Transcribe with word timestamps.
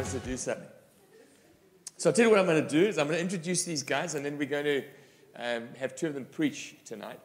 wants 0.00 0.14
to 0.14 0.20
do 0.20 0.36
something. 0.38 0.66
So 1.98 2.08
I'll 2.08 2.16
tell 2.16 2.24
you 2.24 2.30
what 2.30 2.38
I'm 2.38 2.46
going 2.46 2.66
to 2.66 2.68
do 2.68 2.86
is 2.86 2.96
I'm 2.96 3.06
going 3.06 3.18
to 3.18 3.22
introduce 3.22 3.64
these 3.64 3.82
guys, 3.82 4.14
and 4.14 4.24
then 4.24 4.38
we're 4.38 4.48
going 4.48 4.64
to 4.64 4.82
um, 5.36 5.68
have 5.78 5.94
two 5.94 6.06
of 6.06 6.14
them 6.14 6.24
preach 6.24 6.76
tonight. 6.86 7.20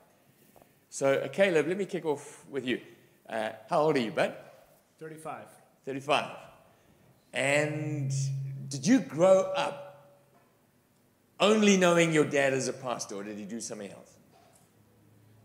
So 0.89 1.13
uh, 1.13 1.29
Caleb, 1.29 1.67
let 1.69 1.77
me 1.77 1.85
kick 1.85 2.03
off 2.05 2.45
with 2.49 2.65
you. 2.65 2.81
Uh, 3.29 3.51
how 3.69 3.79
old 3.79 3.95
are 3.95 4.01
you, 4.01 4.11
bud? 4.11 4.35
35. 4.99 5.45
35. 5.85 6.31
And 7.31 8.11
did 8.67 8.85
you 8.85 8.99
grow 8.99 9.53
up 9.55 10.17
only 11.39 11.77
knowing 11.77 12.11
your 12.11 12.25
dad 12.25 12.53
as 12.53 12.67
a 12.67 12.73
pastor, 12.73 13.15
or 13.15 13.23
did 13.23 13.37
he 13.37 13.45
do 13.45 13.61
something 13.61 13.89
else? 13.89 14.17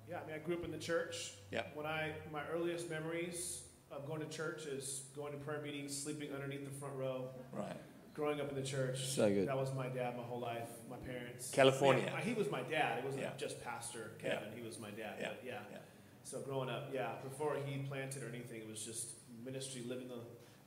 Yeah, 0.08 0.18
I 0.24 0.26
mean, 0.26 0.34
I 0.34 0.38
grew 0.38 0.56
up 0.56 0.64
in 0.64 0.72
the 0.72 0.78
church. 0.78 1.34
Yeah. 1.52 1.62
When 1.74 1.86
I, 1.86 2.10
my 2.32 2.42
earliest 2.52 2.90
memories 2.90 3.62
of 3.90 4.06
going 4.06 4.20
to 4.20 4.28
church 4.28 4.66
is 4.66 5.02
going 5.16 5.32
to 5.32 5.38
prayer 5.38 5.60
meetings, 5.62 5.96
sleeping 5.96 6.32
underneath 6.34 6.64
the 6.64 6.70
front 6.78 6.94
row, 6.94 7.28
Right. 7.52 7.76
growing 8.14 8.40
up 8.40 8.48
in 8.50 8.54
the 8.54 8.62
church. 8.62 9.06
So 9.06 9.28
good. 9.28 9.48
That 9.48 9.56
was 9.56 9.72
my 9.74 9.88
dad 9.88 10.16
my 10.16 10.22
whole 10.22 10.40
life, 10.40 10.68
my 10.88 10.96
parents. 10.98 11.50
California. 11.50 12.04
Yeah, 12.06 12.20
he 12.20 12.34
was 12.34 12.50
my 12.50 12.62
dad. 12.62 12.98
It 12.98 13.04
wasn't 13.04 13.22
Yeah. 13.24 13.30
just 13.36 13.62
Pastor 13.62 14.12
Yeah. 14.22 14.34
Kevin. 14.36 14.52
He 14.54 14.62
was 14.62 14.78
my 14.78 14.90
dad. 14.90 15.14
Yeah. 15.20 15.28
But 15.28 15.40
yeah. 15.44 15.60
Yeah. 15.72 15.78
So 16.22 16.40
growing 16.40 16.68
up, 16.70 16.90
yeah, 16.92 17.14
before 17.24 17.56
he 17.64 17.78
planted 17.88 18.22
or 18.22 18.28
anything, 18.28 18.60
it 18.62 18.68
was 18.68 18.84
just 18.84 19.08
ministry, 19.44 19.82
living 19.86 20.08
the 20.08 20.20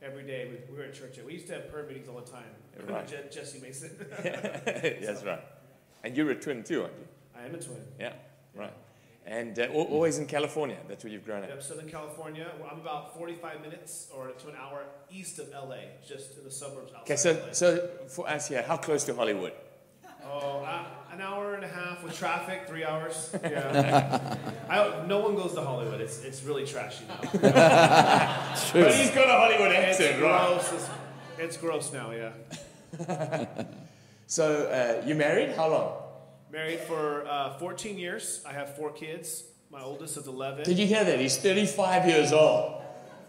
every 0.06 0.24
day. 0.24 0.50
We, 0.50 0.74
we 0.74 0.78
were 0.80 0.86
at 0.86 0.94
church. 0.94 1.18
We 1.26 1.34
used 1.34 1.48
to 1.48 1.54
have 1.54 1.70
prayer 1.72 1.86
meetings 1.86 2.10
all 2.10 2.20
the 2.20 2.30
time. 2.30 2.50
Right. 2.88 3.08
Je- 3.08 3.30
Jesse 3.32 3.60
Mason. 3.60 3.92
That's 4.24 5.24
right. 5.24 5.42
And 6.06 6.18
you're 6.18 6.30
a 6.32 6.36
twin 6.36 6.64
too, 6.66 6.82
aren't 6.82 6.98
you? 6.98 7.08
I 7.34 7.46
am 7.46 7.56
a 7.56 7.58
twin. 7.58 7.78
Yeah. 7.98 8.12
Right. 8.54 8.74
And 9.26 9.58
uh, 9.58 9.68
always 9.74 10.18
in 10.18 10.26
California. 10.26 10.78
That's 10.88 11.04
where 11.04 11.14
you've 11.14 11.26
grown 11.26 11.44
up. 11.44 11.50
Yep, 11.50 11.64
Southern 11.64 11.90
California. 11.90 12.52
Well, 12.60 12.70
I'm 12.72 12.82
about 12.82 13.16
45 13.18 13.62
minutes 13.62 14.10
or 14.16 14.28
to 14.32 14.50
an 14.50 14.56
hour 14.62 14.84
east 15.10 15.40
of 15.40 15.50
LA, 15.50 15.78
just 16.06 16.38
in 16.38 16.44
the 16.44 16.52
suburbs 16.52 16.92
Okay, 17.04 17.16
so, 17.16 17.32
LA. 17.32 17.54
so 17.54 17.90
for 18.10 18.30
us 18.30 18.50
here, 18.50 18.64
how 18.68 18.76
close 18.76 19.06
to 19.06 19.16
Hollywood? 19.16 19.54
Oh, 20.26 20.60
uh, 20.66 20.86
an 21.14 21.22
hour 21.22 21.56
and 21.56 21.64
a 21.64 21.68
half 21.68 22.04
with 22.04 22.18
traffic, 22.18 22.64
three 22.68 22.84
hours. 22.84 23.34
Yeah. 23.44 24.38
I 24.70 25.06
no 25.06 25.20
one 25.20 25.36
goes 25.36 25.54
to 25.54 25.62
Hollywood. 25.62 26.02
It's, 26.02 26.24
it's 26.24 26.44
really 26.44 26.66
trashy 26.66 27.06
now. 27.08 27.20
But 27.42 28.94
he's 28.96 29.12
got 29.12 29.28
a 29.30 29.34
Hollywood 29.34 29.72
It's 29.72 30.00
accent, 30.00 30.22
right? 30.22 30.48
gross. 30.48 30.74
It's, 30.74 30.90
it's 31.40 31.58
gross 31.58 31.94
now, 31.94 32.12
yeah. 32.12 33.46
So 34.28 34.66
uh, 34.68 35.06
you 35.06 35.16
married? 35.16 35.52
How 35.56 35.70
long? 35.70 35.94
Married 36.54 36.82
for 36.82 37.28
uh, 37.28 37.58
14 37.58 37.98
years. 37.98 38.44
I 38.48 38.54
have 38.54 38.76
four 38.76 38.92
kids. 38.92 39.46
My 39.72 39.82
oldest 39.82 40.18
is 40.18 40.28
11. 40.28 40.66
Did 40.66 40.78
you 40.78 40.86
hear 40.86 41.04
that? 41.04 41.20
He's 41.20 41.36
35 41.36 42.08
years 42.08 42.32
old. 42.32 42.80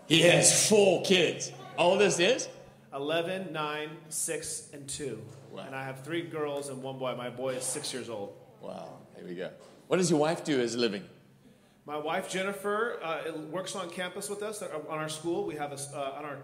He 0.07 0.21
has 0.21 0.69
four 0.69 1.01
kids. 1.01 1.51
Oldest 1.79 2.21
is? 2.21 2.51
11, 2.93 3.51
9, 3.51 3.91
6, 4.11 4.69
and 4.75 4.87
2. 4.87 5.23
Wow. 5.51 5.65
And 5.67 5.75
I 5.75 5.85
have 5.85 6.05
three 6.05 6.21
girls 6.21 6.69
and 6.69 6.83
one 6.83 6.99
boy. 6.99 7.15
My 7.17 7.31
boy 7.31 7.55
is 7.55 7.65
six 7.65 7.95
years 7.95 8.11
old. 8.11 8.37
Wow, 8.61 8.99
Here 9.17 9.27
we 9.27 9.35
go. 9.35 9.49
What 9.87 9.97
does 9.97 10.11
your 10.11 10.21
wife 10.21 10.45
do 10.45 10.61
as 10.61 10.75
a 10.75 10.79
living? 10.79 11.05
My 11.87 11.97
wife 11.97 12.29
Jennifer 12.29 12.99
uh, 13.03 13.33
works 13.51 13.75
on 13.75 13.89
campus 13.89 14.29
with 14.29 14.43
us 14.43 14.61
uh, 14.61 14.69
on 14.87 14.99
our 14.99 15.09
school. 15.09 15.47
We 15.47 15.55
have 15.55 15.73
a, 15.73 15.79
uh, 15.97 16.19
on 16.19 16.25
our 16.27 16.39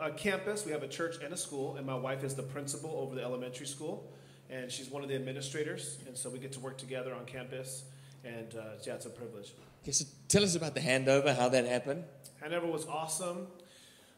uh, 0.00 0.10
campus 0.10 0.64
we 0.64 0.70
have 0.70 0.84
a 0.84 0.88
church 0.88 1.16
and 1.24 1.32
a 1.32 1.36
school, 1.36 1.74
and 1.74 1.84
my 1.84 1.96
wife 1.96 2.22
is 2.22 2.36
the 2.36 2.42
principal 2.44 2.90
over 3.00 3.16
the 3.16 3.22
elementary 3.22 3.66
school, 3.66 4.12
and 4.50 4.70
she's 4.70 4.90
one 4.90 5.02
of 5.02 5.08
the 5.08 5.14
administrators, 5.14 5.98
and 6.06 6.16
so 6.16 6.28
we 6.28 6.38
get 6.38 6.52
to 6.52 6.60
work 6.60 6.76
together 6.76 7.14
on 7.14 7.24
campus, 7.24 7.84
and 8.24 8.54
uh, 8.56 8.62
yeah, 8.84 8.94
it's 8.94 9.06
a 9.06 9.10
privilege. 9.10 9.52
Okay, 9.82 9.92
so 9.92 10.04
tell 10.28 10.42
us 10.42 10.56
about 10.56 10.74
the 10.74 10.80
handover, 10.80 11.34
how 11.34 11.48
that 11.48 11.64
happened. 11.66 12.04
Handover 12.42 12.70
was 12.70 12.86
awesome. 12.86 13.46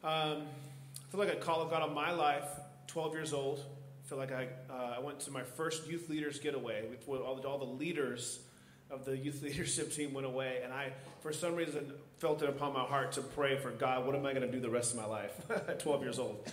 Um, 0.03 0.43
I 0.43 1.11
feel 1.11 1.21
like 1.21 1.33
a 1.33 1.37
call 1.37 1.61
of 1.63 1.71
God 1.71 1.83
on 1.83 1.95
my 1.95 2.11
life. 2.11 2.49
12 2.89 3.15
years 3.15 3.33
old. 3.33 3.65
I 4.05 4.09
feel 4.09 4.19
like 4.19 4.33
I, 4.33 4.49
uh, 4.69 4.97
I 4.97 5.01
went 5.01 5.21
to 5.21 5.31
my 5.31 5.43
first 5.43 5.87
youth 5.87 6.09
leaders 6.09 6.39
getaway. 6.39 6.85
With, 7.07 7.21
all, 7.21 7.37
the, 7.37 7.49
all 7.49 7.59
the 7.59 7.65
leaders 7.65 8.41
of 8.93 9.05
the 9.07 9.17
youth 9.17 9.43
leadership 9.43 9.93
team 9.93 10.13
went 10.13 10.27
away, 10.27 10.61
and 10.63 10.73
I, 10.73 10.93
for 11.21 11.33
some 11.33 11.57
reason, 11.57 11.93
felt 12.19 12.43
it 12.43 12.49
upon 12.49 12.75
my 12.75 12.85
heart 12.85 13.13
to 13.13 13.23
pray 13.23 13.57
for 13.57 13.71
God. 13.71 14.07
What 14.07 14.15
am 14.15 14.27
I 14.27 14.35
going 14.35 14.47
to 14.47 14.53
do 14.53 14.61
the 14.61 14.71
rest 14.71 14.93
of 14.93 15.01
my 15.01 15.07
life 15.07 15.33
at 15.51 15.81
12 15.81 16.03
years 16.03 16.19
old? 16.19 16.53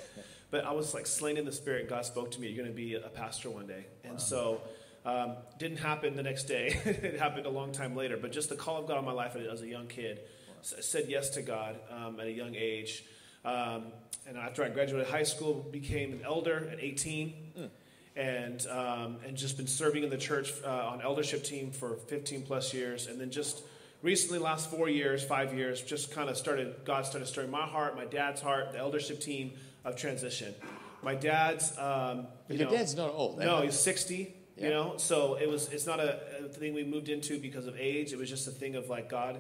But 0.50 0.66
I 0.66 0.72
was 0.72 0.94
like 0.94 1.06
slain 1.06 1.38
in 1.38 1.46
the 1.46 1.52
spirit. 1.52 1.90
God 1.90 2.06
spoke 2.06 2.32
to 2.32 2.42
me. 2.42 2.48
You're 2.48 2.64
going 2.64 2.74
to 2.74 2.76
be 2.76 2.96
a 2.96 3.10
pastor 3.10 3.50
one 3.50 3.68
day, 3.68 3.86
and 4.04 4.20
so. 4.20 4.62
Um, 5.06 5.38
didn't 5.58 5.78
happen 5.78 6.18
the 6.18 6.24
next 6.24 6.44
day. 6.44 6.78
it 6.86 7.18
happened 7.18 7.46
a 7.46 7.50
long 7.50 7.72
time 7.72 7.96
later. 7.96 8.18
But 8.18 8.34
just 8.34 8.50
the 8.50 8.58
call 8.58 8.82
of 8.82 8.88
God 8.88 8.98
on 8.98 9.06
my 9.06 9.14
life 9.14 9.34
as 9.38 9.62
a 9.62 9.68
young 9.68 9.88
kid, 9.88 10.20
S- 10.60 10.76
said 10.82 11.06
yes 11.08 11.30
to 11.32 11.42
God 11.42 11.78
um, 11.90 12.20
at 12.20 12.28
a 12.28 12.32
young 12.32 12.54
age. 12.54 13.06
Um, 13.46 13.94
and 14.28 14.38
after 14.38 14.62
I 14.62 14.68
graduated 14.68 15.08
high 15.08 15.24
school, 15.24 15.66
became 15.72 16.12
an 16.12 16.22
elder 16.26 16.68
at 16.70 16.82
18, 16.82 17.70
and 18.20 18.68
um, 18.68 19.18
and 19.26 19.38
just 19.38 19.56
been 19.56 19.68
serving 19.68 20.04
in 20.04 20.10
the 20.10 20.18
church 20.18 20.52
uh, 20.66 20.90
on 20.92 21.02
eldership 21.02 21.44
team 21.44 21.72
for 21.72 21.96
15 21.96 22.44
plus 22.44 22.74
years, 22.74 23.08
and 23.08 23.20
then 23.20 23.32
just 23.32 23.64
recently, 24.02 24.40
last 24.40 24.70
four 24.70 24.90
years, 24.90 25.24
five 25.24 25.54
years, 25.54 25.82
just 25.82 26.12
kind 26.12 26.30
of 26.30 26.38
started. 26.38 26.76
God 26.84 27.06
started 27.06 27.28
stirring 27.28 27.50
my 27.50 27.66
heart, 27.66 27.96
my 27.96 28.06
dad's 28.06 28.42
heart, 28.42 28.74
the 28.74 28.78
eldership 28.78 29.22
team 29.22 29.54
of 29.86 29.96
transition. 29.96 30.54
My 31.02 31.16
dad's, 31.16 31.78
um, 31.78 32.28
you 32.50 32.58
your 32.58 32.70
know, 32.70 32.76
dad's 32.76 32.96
not 32.96 33.12
old. 33.14 33.42
eh? 33.42 33.46
no, 33.46 33.62
he's 33.62 33.80
60. 33.80 34.36
Yeah. 34.58 34.64
You 34.66 34.70
know, 34.72 34.94
so 34.98 35.36
it 35.36 35.48
was. 35.48 35.70
It's 35.70 35.86
not 35.86 36.02
a, 36.02 36.20
a 36.44 36.50
thing 36.50 36.74
we 36.74 36.84
moved 36.84 37.08
into 37.08 37.40
because 37.40 37.68
of 37.68 37.78
age. 37.80 38.12
It 38.12 38.20
was 38.20 38.28
just 38.28 38.46
a 38.46 38.52
thing 38.52 38.76
of 38.76 38.90
like 38.90 39.10
God 39.10 39.40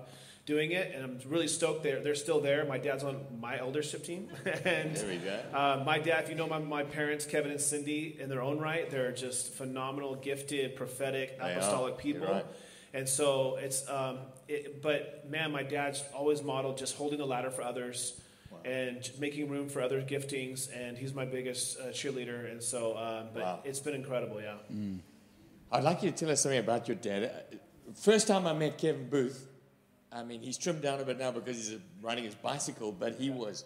doing 0.50 0.72
it, 0.72 0.92
and 0.94 1.04
I'm 1.06 1.20
really 1.30 1.48
stoked. 1.48 1.84
They're 1.84 2.02
they're 2.02 2.16
still 2.26 2.42
there. 2.42 2.66
My 2.66 2.80
dad's 2.80 3.04
on 3.04 3.16
my 3.40 3.58
eldership 3.60 4.04
team, 4.04 4.28
and 4.66 4.96
There 4.96 5.08
we 5.08 5.18
go. 5.18 5.40
uh, 5.54 5.84
my 5.86 6.00
dad. 6.00 6.24
If 6.24 6.30
you 6.32 6.36
know 6.36 6.48
my, 6.48 6.58
my 6.60 6.84
parents, 6.84 7.24
Kevin 7.26 7.52
and 7.52 7.62
Cindy, 7.62 8.18
in 8.20 8.28
their 8.30 8.42
own 8.42 8.58
right, 8.60 8.90
they're 8.90 9.12
just 9.14 9.54
phenomenal, 9.54 10.16
gifted, 10.16 10.76
prophetic, 10.76 11.38
apostolic 11.40 11.98
people. 12.00 12.28
right. 12.28 12.46
And 12.92 13.08
so 13.08 13.58
it's, 13.58 13.88
um, 13.88 14.18
it, 14.48 14.82
but 14.82 15.30
man, 15.30 15.52
my 15.52 15.62
dad's 15.62 16.04
always 16.12 16.42
modeled 16.42 16.76
just 16.80 16.96
holding 16.98 17.20
the 17.20 17.26
ladder 17.28 17.52
for 17.52 17.62
others 17.62 18.20
and 18.66 19.08
making 19.20 19.48
room 19.48 19.70
for 19.70 19.80
other 19.84 20.02
giftings. 20.02 20.68
And 20.76 20.98
he's 20.98 21.14
my 21.14 21.26
biggest 21.26 21.80
uh, 21.80 21.84
cheerleader. 22.00 22.52
And 22.52 22.62
so, 22.64 22.98
um, 22.98 23.28
but 23.31 23.44
Wow. 23.44 23.60
it's 23.64 23.80
been 23.80 23.94
incredible, 23.94 24.42
yeah. 24.42 24.56
I'd 25.72 25.84
like 25.84 26.02
you 26.02 26.10
to 26.10 26.18
tell 26.18 26.31
us 26.31 26.42
something 26.42 26.58
about 26.60 26.88
your 26.88 26.98
dad. 26.98 27.24
Uh, 27.26 27.56
First 27.96 28.28
time 28.28 28.46
I 28.48 28.54
met 28.54 28.78
Kevin 28.80 29.08
Booth, 29.10 29.48
I 30.12 30.24
mean, 30.24 30.42
he's 30.42 30.58
trimmed 30.58 30.81
down 30.81 31.00
a 31.00 31.03
bit 31.03 31.20
now 31.20 31.31
because 31.31 31.56
he's 31.58 31.78
riding 32.02 32.24
his 32.24 32.36
bicycle, 32.36 32.92
but 32.92 33.16
he 33.16 33.30
was 33.30 33.66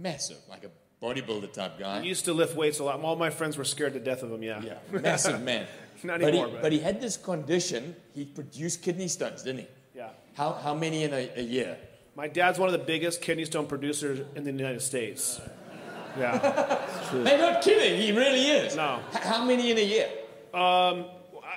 massive, 0.00 0.38
like 0.48 0.64
a 0.64 0.70
bodybuilder 1.04 1.52
type 1.52 1.78
guy. 1.78 2.00
He 2.02 2.08
used 2.08 2.24
to 2.24 2.32
lift 2.32 2.56
weights 2.56 2.78
a 2.80 2.84
lot. 2.84 3.00
All 3.00 3.16
my 3.16 3.30
friends 3.30 3.56
were 3.56 3.64
scared 3.64 3.92
to 3.94 4.00
death 4.00 4.22
of 4.22 4.32
him, 4.32 4.42
yeah. 4.42 4.60
Yeah, 4.62 5.00
massive 5.00 5.40
man. 5.42 5.66
Not 6.02 6.20
but, 6.20 6.28
anymore, 6.28 6.46
he, 6.48 6.52
but- 6.54 6.62
but 6.62 6.72
he 6.72 6.80
had 6.80 7.00
this 7.00 7.16
condition. 7.16 7.94
He 8.14 8.24
produced 8.24 8.82
kidney 8.82 9.08
stones, 9.08 9.42
didn't 9.42 9.60
he? 9.60 9.66
Yeah. 9.94 10.08
How, 10.34 10.52
how 10.52 10.74
many 10.74 11.04
in 11.04 11.12
a, 11.14 11.30
a 11.36 11.42
year? 11.42 11.76
My 12.16 12.28
dad's 12.28 12.58
one 12.58 12.68
of 12.68 12.72
the 12.72 12.84
biggest 12.84 13.22
kidney 13.22 13.44
stone 13.44 13.66
producers 13.66 14.26
in 14.34 14.44
the 14.44 14.50
United 14.52 14.82
States. 14.82 15.40
Yeah. 16.18 16.38
They're 17.12 17.38
not 17.38 17.62
kidding. 17.62 18.00
He 18.00 18.12
really 18.12 18.46
is. 18.46 18.76
No. 18.76 19.00
H- 19.12 19.22
how 19.22 19.44
many 19.44 19.70
in 19.70 19.78
a 19.78 19.80
year? 19.80 20.08
Um, 20.52 21.06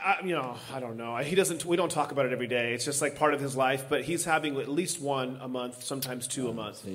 I, 0.07 0.21
you 0.23 0.35
know, 0.35 0.55
I 0.73 0.79
don't 0.79 0.95
know. 0.95 1.17
He 1.17 1.35
doesn't. 1.35 1.65
We 1.65 1.75
don't 1.75 1.91
talk 1.91 2.11
about 2.13 2.25
it 2.25 2.31
every 2.31 2.47
day. 2.47 2.73
It's 2.73 2.85
just 2.85 3.01
like 3.01 3.17
part 3.17 3.33
of 3.33 3.41
his 3.41 3.57
life. 3.57 3.85
But 3.89 4.03
he's 4.03 4.23
having 4.23 4.57
at 4.57 4.69
least 4.69 5.01
one 5.01 5.37
a 5.41 5.47
month, 5.49 5.83
sometimes 5.83 6.27
two 6.27 6.47
a 6.47 6.53
month. 6.53 6.85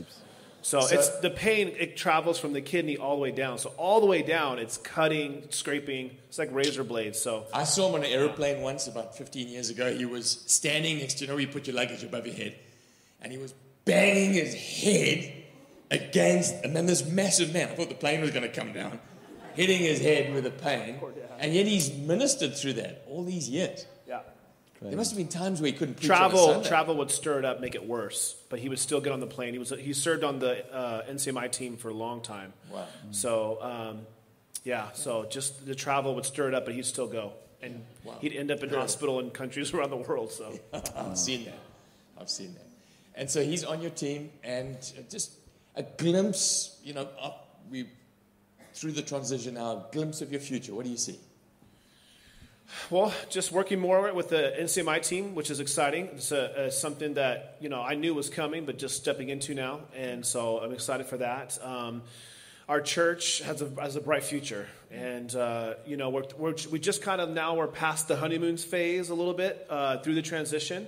So, 0.62 0.80
So- 0.80 0.96
it's 0.98 1.08
the 1.20 1.28
pain. 1.28 1.74
It 1.78 1.96
travels 1.96 2.38
from 2.38 2.52
the 2.54 2.62
kidney 2.62 2.96
all 2.96 3.16
the 3.16 3.20
way 3.22 3.30
down. 3.32 3.58
So 3.58 3.70
all 3.76 4.00
the 4.00 4.06
way 4.06 4.22
down, 4.22 4.58
it's 4.58 4.78
cutting, 4.78 5.44
scraping. 5.50 6.16
It's 6.28 6.38
like 6.38 6.48
razor 6.52 6.84
blades. 6.84 7.20
So 7.20 7.44
I 7.52 7.64
saw 7.64 7.88
him 7.88 7.96
on 7.96 8.00
an 8.04 8.10
aeroplane 8.12 8.62
once 8.62 8.86
about 8.86 9.16
15 9.18 9.48
years 9.48 9.68
ago. 9.70 9.92
He 9.94 10.06
was 10.06 10.42
standing 10.46 10.98
next 10.98 11.14
to, 11.14 11.24
you 11.24 11.28
know, 11.28 11.34
where 11.34 11.42
you 11.42 11.48
put 11.48 11.66
your 11.66 11.76
luggage 11.76 12.02
above 12.04 12.26
your 12.26 12.36
head, 12.36 12.54
and 13.20 13.30
he 13.30 13.38
was 13.38 13.52
banging 13.84 14.32
his 14.32 14.54
head 14.54 15.32
against, 15.90 16.54
and 16.64 16.74
then 16.74 16.86
this 16.86 17.04
massive 17.06 17.52
man, 17.52 17.68
I 17.68 17.74
thought 17.74 17.88
the 17.90 17.94
plane 17.94 18.22
was 18.22 18.30
going 18.30 18.42
to 18.44 18.48
come 18.48 18.72
down, 18.72 18.98
hitting 19.54 19.78
his 19.80 20.00
head 20.00 20.32
with 20.34 20.46
a 20.46 20.50
pain, 20.50 20.96
and 21.38 21.52
yet 21.54 21.66
he's 21.66 21.92
ministered 21.92 22.56
through 22.56 22.74
that 22.74 23.04
all 23.08 23.24
these 23.24 23.48
years. 23.48 23.86
yeah, 24.06 24.20
There 24.80 24.96
must 24.96 25.10
have 25.12 25.18
been 25.18 25.28
times 25.28 25.60
where 25.60 25.70
he 25.70 25.76
couldn't 25.76 25.94
preach 25.94 26.06
travel 26.06 26.62
travel 26.62 26.96
would 26.96 27.10
stir 27.10 27.38
it 27.38 27.44
up, 27.44 27.60
make 27.60 27.74
it 27.74 27.86
worse. 27.86 28.36
But 28.48 28.58
he 28.58 28.68
would 28.68 28.78
still 28.78 29.00
get 29.00 29.12
on 29.12 29.20
the 29.20 29.26
plane. 29.26 29.52
He 29.52 29.58
was 29.58 29.70
he 29.70 29.92
served 29.92 30.24
on 30.24 30.38
the 30.38 30.64
uh, 30.74 31.04
NCMI 31.10 31.50
team 31.52 31.76
for 31.76 31.88
a 31.88 31.94
long 31.94 32.20
time. 32.22 32.52
Wow. 32.70 32.86
So 33.10 33.58
um, 33.62 34.06
yeah, 34.64 34.92
so 34.92 35.24
just 35.28 35.66
the 35.66 35.74
travel 35.74 36.14
would 36.14 36.24
stir 36.26 36.48
it 36.48 36.54
up, 36.54 36.64
but 36.64 36.74
he'd 36.74 36.86
still 36.86 37.08
go, 37.08 37.32
and 37.60 37.84
Wow. 38.04 38.18
he'd 38.20 38.34
end 38.34 38.50
up 38.50 38.62
in 38.62 38.70
hospital 38.70 39.18
in 39.20 39.30
countries 39.30 39.72
around 39.74 39.90
the 39.90 39.96
world. 39.96 40.30
So. 40.32 40.58
I've 40.96 41.18
seen 41.18 41.44
that. 41.46 41.58
I've 42.20 42.30
seen 42.30 42.54
that. 42.54 42.66
And 43.14 43.28
so 43.30 43.42
he's 43.42 43.62
on 43.64 43.82
your 43.82 43.90
team, 43.90 44.30
and 44.42 44.76
just 45.10 45.32
a 45.76 45.82
glimpse, 45.82 46.78
you 46.84 46.94
know, 46.94 47.08
up, 47.20 47.60
we 47.70 47.88
through 48.74 48.92
the 48.92 49.02
transition 49.02 49.54
now, 49.54 49.72
a 49.72 49.86
glimpse 49.92 50.20
of 50.22 50.30
your 50.30 50.40
future. 50.40 50.74
What 50.74 50.84
do 50.84 50.90
you 50.90 50.96
see? 50.96 51.18
Well, 52.90 53.12
just 53.28 53.52
working 53.52 53.80
more 53.80 54.12
with 54.14 54.30
the 54.30 54.54
NCMI 54.58 55.06
team, 55.06 55.34
which 55.34 55.50
is 55.50 55.60
exciting. 55.60 56.06
It's 56.14 56.32
a, 56.32 56.66
a, 56.68 56.70
something 56.70 57.14
that 57.14 57.56
you 57.60 57.68
know 57.68 57.82
I 57.82 57.94
knew 57.94 58.14
was 58.14 58.30
coming, 58.30 58.64
but 58.64 58.78
just 58.78 58.96
stepping 58.96 59.28
into 59.28 59.54
now, 59.54 59.80
and 59.94 60.24
so 60.24 60.58
I'm 60.58 60.72
excited 60.72 61.06
for 61.06 61.18
that. 61.18 61.58
Um, 61.62 62.02
our 62.68 62.80
church 62.80 63.42
has 63.42 63.60
a, 63.60 63.68
has 63.80 63.96
a 63.96 64.00
bright 64.00 64.22
future. 64.22 64.66
And, 64.90 65.34
uh, 65.34 65.74
you 65.84 65.96
know, 65.96 66.10
we're, 66.10 66.24
we're, 66.38 66.54
we 66.70 66.78
just 66.78 67.02
kind 67.02 67.20
of 67.20 67.28
now 67.28 67.54
we're 67.54 67.66
past 67.66 68.08
the 68.08 68.16
honeymoons 68.16 68.64
phase 68.64 69.10
a 69.10 69.14
little 69.14 69.34
bit 69.34 69.66
uh, 69.68 69.98
through 69.98 70.14
the 70.14 70.22
transition. 70.22 70.86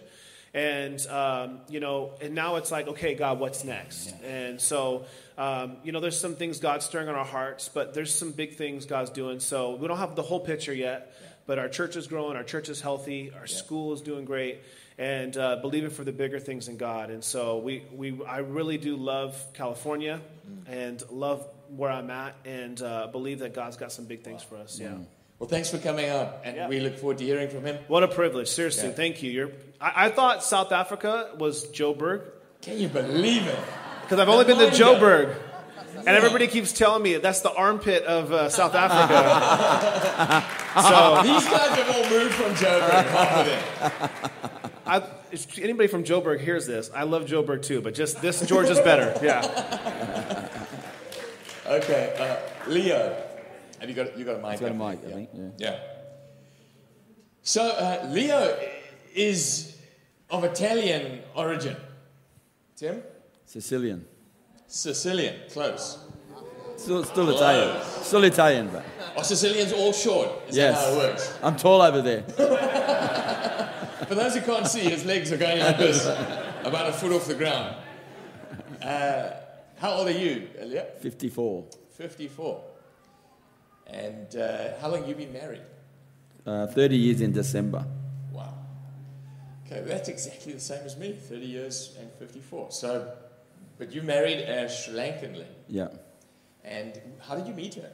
And, 0.54 1.04
um, 1.08 1.58
you 1.68 1.80
know, 1.80 2.12
and 2.20 2.32
now 2.32 2.56
it's 2.56 2.70
like, 2.70 2.86
okay, 2.86 3.16
God, 3.16 3.40
what's 3.40 3.64
next? 3.64 4.14
And 4.22 4.60
so, 4.60 5.04
um, 5.36 5.78
you 5.82 5.90
know, 5.90 5.98
there's 5.98 6.18
some 6.18 6.36
things 6.36 6.60
God's 6.60 6.84
stirring 6.84 7.08
on 7.08 7.16
our 7.16 7.24
hearts, 7.24 7.68
but 7.68 7.92
there's 7.92 8.14
some 8.14 8.30
big 8.30 8.54
things 8.54 8.86
God's 8.86 9.10
doing. 9.10 9.40
So 9.40 9.74
we 9.74 9.88
don't 9.88 9.98
have 9.98 10.14
the 10.14 10.22
whole 10.22 10.38
picture 10.38 10.72
yet, 10.72 11.12
but 11.46 11.58
our 11.58 11.68
church 11.68 11.96
is 11.96 12.06
growing, 12.06 12.36
our 12.36 12.44
church 12.44 12.68
is 12.68 12.80
healthy, 12.80 13.32
our 13.36 13.48
school 13.48 13.92
is 13.92 14.00
doing 14.00 14.24
great 14.24 14.60
and 14.96 15.36
uh, 15.36 15.56
believing 15.56 15.90
for 15.90 16.04
the 16.04 16.12
bigger 16.12 16.38
things 16.38 16.68
in 16.68 16.76
God. 16.76 17.10
And 17.10 17.24
so 17.24 17.58
we, 17.58 17.82
we 17.92 18.24
I 18.24 18.38
really 18.38 18.78
do 18.78 18.94
love 18.94 19.36
California 19.54 20.20
and 20.68 21.02
love 21.10 21.44
where 21.76 21.90
I'm 21.90 22.10
at 22.10 22.36
and 22.44 22.80
uh, 22.80 23.08
believe 23.08 23.40
that 23.40 23.54
God's 23.54 23.76
got 23.76 23.90
some 23.90 24.04
big 24.04 24.22
things 24.22 24.44
for 24.44 24.56
us. 24.56 24.78
Yeah. 24.78 24.98
Well, 25.38 25.48
thanks 25.48 25.70
for 25.70 25.78
coming 25.78 26.08
out, 26.08 26.38
and 26.44 26.56
Yeah. 26.56 26.69
we 26.69 26.81
look 26.81 26.96
forward 26.96 27.19
to 27.19 27.25
hearing 27.25 27.48
from 27.48 27.64
him. 27.64 27.78
What 27.88 28.02
a 28.02 28.08
privilege. 28.08 28.48
Seriously, 28.48 28.88
Yeah. 28.88 28.94
thank 28.94 29.22
you. 29.22 29.31
You're, 29.31 29.50
I, 29.81 30.06
I 30.06 30.08
thought 30.10 30.42
South 30.44 30.72
Africa 30.72 31.31
was 31.38 31.66
Joburg 31.66 32.22
Can 32.62 32.78
you 32.78 32.88
believe 32.88 33.46
it? 33.46 33.58
because 34.02 34.19
I've 34.20 34.28
only 34.28 34.44
been 34.44 34.58
to. 34.58 34.66
Joburg. 34.70 35.34
And 35.96 36.08
everybody 36.08 36.46
keeps 36.48 36.72
telling 36.72 37.02
me 37.02 37.16
that's 37.16 37.40
the 37.40 37.52
armpit 37.52 38.02
of 38.04 38.31
uh, 38.32 38.48
South 38.50 38.75
Africa. 38.75 40.44
so 40.82 41.22
These 41.22 41.46
guys 41.48 41.69
have 41.70 41.90
all 41.96 42.10
moved 42.10 42.34
from 42.34 42.52
Joburg. 42.54 43.06
half 43.06 43.38
of 43.38 43.46
them. 44.10 44.10
I, 44.87 45.02
if 45.32 45.58
anybody 45.58 45.87
from 45.88 46.04
Joburg 46.04 46.40
hears 46.40 46.66
this, 46.66 46.90
I 46.94 47.04
love 47.04 47.25
Joburg 47.25 47.62
too, 47.62 47.80
but 47.80 47.94
just 47.94 48.20
this 48.20 48.40
George 48.46 48.69
is 48.70 48.78
better. 48.80 49.19
Yeah. 49.22 50.48
Okay, 51.66 52.14
uh, 52.19 52.70
Leo, 52.70 53.24
have 53.86 53.96
you 53.96 54.04
got 54.04 54.19
you 54.19 54.25
got 54.25 54.36
a 54.36 54.42
mic? 54.50 54.60
Got 54.60 54.70
a 54.70 54.75
mic? 54.75 54.98
I 55.06 55.12
think. 55.12 55.31
Yeah. 55.34 55.48
Yeah. 55.58 55.78
So 57.42 57.62
uh, 57.62 58.08
Leo 58.10 58.58
is 59.14 59.76
of 60.31 60.44
Italian 60.44 61.20
origin. 61.34 61.76
Tim, 62.76 63.02
Sicilian. 63.44 64.04
Sicilian, 64.66 65.36
close. 65.50 65.98
Still, 66.76 67.04
still 67.04 67.31
Italian. 67.31 67.82
Still 67.84 68.25
Italian, 68.25 68.69
but 68.69 68.84
Are 69.16 69.22
Sicilians 69.22 69.72
all 69.72 69.92
short? 69.92 70.28
Is 70.48 70.56
yes. 70.56 70.75
that 70.75 70.84
how 70.84 70.92
it 70.92 71.10
works? 71.10 71.38
I'm 71.42 71.56
tall 71.56 71.82
over 71.82 72.02
there. 72.02 72.22
For 74.08 74.14
those 74.14 74.34
who 74.34 74.40
can't 74.40 74.66
see, 74.66 74.80
his 74.80 75.04
legs 75.04 75.30
are 75.32 75.37
going 75.37 75.60
like 75.60 75.78
this, 75.78 76.04
about 76.64 76.88
a 76.88 76.92
foot 76.92 77.12
off 77.12 77.26
the 77.26 77.34
ground. 77.34 77.76
Uh, 78.82 79.30
how 79.78 79.92
old 79.92 80.08
are 80.08 80.10
you, 80.10 80.48
Leo? 80.62 80.84
54. 81.00 81.66
54. 81.92 82.64
And 83.86 84.34
uh, 84.36 84.78
how 84.81 84.88
long 84.88 85.00
have 85.00 85.08
you 85.08 85.14
been 85.14 85.32
married? 85.32 85.62
Uh, 86.46 86.66
30 86.66 86.96
years 86.96 87.20
in 87.20 87.32
December. 87.32 87.86
Wow. 88.32 88.54
Okay, 89.66 89.82
that's 89.86 90.08
exactly 90.08 90.52
the 90.52 90.60
same 90.60 90.84
as 90.84 90.96
me 90.96 91.12
30 91.12 91.44
years 91.44 91.96
and 91.98 92.10
54. 92.19 92.70
So, 92.70 93.12
but 93.78 93.92
you 93.92 94.02
married 94.02 94.40
a 94.40 94.69
Sri 94.69 94.94
Lankan 94.94 95.32
lady. 95.32 95.46
Yeah. 95.69 95.88
And 96.64 97.00
how 97.26 97.34
did 97.34 97.46
you 97.46 97.54
meet 97.54 97.75
her? 97.75 97.90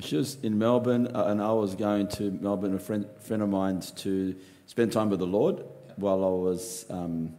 She 0.00 0.16
was 0.16 0.36
in 0.42 0.58
Melbourne, 0.58 1.08
uh, 1.14 1.24
and 1.24 1.42
I 1.42 1.52
was 1.52 1.74
going 1.74 2.08
to 2.08 2.30
Melbourne, 2.30 2.74
a 2.74 2.78
friend, 2.78 3.06
friend 3.20 3.42
of 3.42 3.48
mine, 3.48 3.80
to 3.96 4.36
spend 4.66 4.92
time 4.92 5.10
with 5.10 5.18
the 5.18 5.26
Lord 5.26 5.64
while 5.96 6.24
I 6.24 6.28
was, 6.28 6.86
um, 6.88 7.34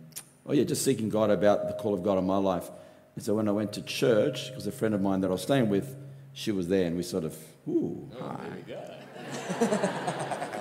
oh 0.45 0.53
yeah, 0.53 0.63
just 0.63 0.83
seeking 0.83 1.09
God 1.09 1.29
about 1.29 1.67
the 1.67 1.73
call 1.73 1.93
of 1.93 2.03
God 2.03 2.17
on 2.17 2.25
my 2.25 2.37
life. 2.37 2.69
And 3.15 3.23
so 3.23 3.35
when 3.35 3.47
I 3.47 3.51
went 3.51 3.73
to 3.73 3.81
church, 3.81 4.49
because 4.49 4.67
a 4.67 4.71
friend 4.71 4.93
of 4.93 5.01
mine 5.01 5.21
that 5.21 5.27
I 5.27 5.31
was 5.31 5.41
staying 5.41 5.69
with, 5.69 5.95
she 6.39 6.51
was 6.53 6.69
there, 6.69 6.85
and 6.87 6.95
we 6.95 7.03
sort 7.03 7.25
of, 7.25 7.37
ooh, 7.67 8.09
Oh, 8.17 8.23
hi. 8.23 8.37
there 8.47 8.55
we 8.55 9.67
go. 9.67 10.59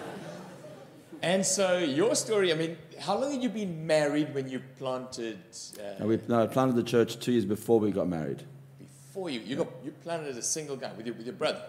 and 1.22 1.46
so, 1.46 1.78
your 1.78 2.16
story 2.16 2.52
I 2.52 2.56
mean, 2.56 2.76
how 2.98 3.16
long 3.16 3.30
had 3.32 3.40
you 3.40 3.48
been 3.48 3.86
married 3.86 4.34
when 4.34 4.48
you 4.48 4.60
planted? 4.76 5.38
Uh, 5.78 6.00
And 6.00 6.08
we 6.08 6.18
no, 6.26 6.42
I 6.42 6.46
planted 6.48 6.74
the 6.74 6.82
church 6.82 7.20
two 7.20 7.30
years 7.30 7.44
before 7.44 7.78
we 7.78 7.92
got 7.92 8.08
married. 8.08 8.42
before 8.80 9.30
you, 9.30 9.38
you, 9.38 9.54
got, 9.54 9.68
you 9.84 9.92
planted 10.02 10.26
as 10.30 10.36
a 10.36 10.42
single 10.42 10.74
guy 10.74 10.90
with 10.96 11.06
your, 11.06 11.14
with 11.14 11.26
your 11.26 11.36
brother? 11.36 11.62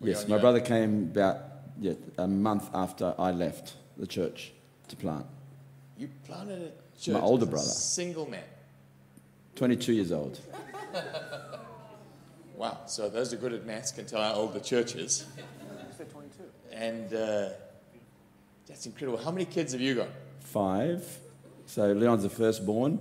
Were 0.00 0.08
Yes, 0.08 0.26
my 0.26 0.38
brother 0.38 0.60
came 0.60 1.04
about 1.12 1.36
yeah, 1.80 1.92
a 2.18 2.26
month 2.26 2.68
after 2.74 3.14
I 3.16 3.30
left 3.30 3.74
the 3.96 4.08
church 4.08 4.50
to 4.88 4.96
plant. 4.96 5.26
You 5.96 6.08
planted 6.26 6.62
a 6.62 7.00
church. 7.00 7.14
My 7.14 7.20
older 7.20 7.46
brother. 7.46 7.68
Single 7.68 8.28
man. 8.28 8.42
22 9.54 9.92
years 9.92 10.10
old. 10.10 10.40
Wow. 12.60 12.76
So 12.84 13.08
those 13.08 13.30
who 13.32 13.38
are 13.38 13.40
good 13.40 13.54
at 13.54 13.64
maths 13.64 13.90
can 13.90 14.04
tell 14.04 14.20
how 14.20 14.34
old 14.34 14.52
the 14.52 14.60
church 14.60 14.94
is. 14.94 15.24
And 16.70 17.10
uh, 17.14 17.48
that's 18.68 18.84
incredible. 18.84 19.16
How 19.16 19.30
many 19.30 19.46
kids 19.46 19.72
have 19.72 19.80
you 19.80 19.94
got? 19.94 20.08
Five. 20.40 21.02
So 21.64 21.86
Leon's 21.92 22.22
the 22.22 22.28
firstborn. 22.28 22.98